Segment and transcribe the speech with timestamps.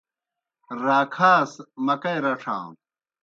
[0.83, 2.73] راکھاس سہ مکئی رڇھانوْ۔